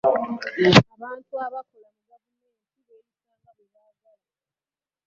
Abantu 0.97 1.33
abakola 1.45 1.87
mu 1.95 2.01
gavumenti 2.09 2.77
beyisa 2.85 3.31
nga 3.39 3.51
bwe 3.55 3.65
baagala. 3.73 4.25